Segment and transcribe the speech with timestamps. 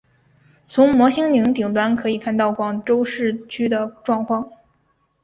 [0.67, 4.49] 从摩星岭顶端可以看到广州市区的状况。